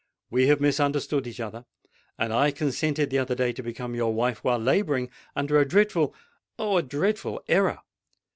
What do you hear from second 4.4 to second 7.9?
while labouring under a dreadful—oh! a dreadful error!